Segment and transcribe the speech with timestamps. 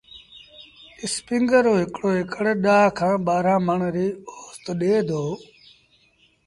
[1.05, 5.23] اسپيٚنگر رو هڪڙو اڪڙ ڏآه کآݩ ٻآهرآݩ مڻ ريٚ اوست ڏي دو۔